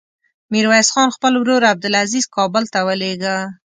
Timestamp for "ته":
2.73-2.79